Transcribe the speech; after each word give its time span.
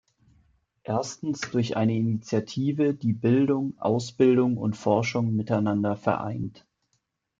Erstens 0.81 1.41
durch 1.41 1.77
eine 1.77 1.95
Initiative, 1.95 2.95
die 2.95 3.13
Bildung, 3.13 3.75
Ausbildung 3.77 4.57
und 4.57 4.75
Forschung 4.75 5.35
miteinander 5.35 5.95
vereint. 5.95 6.65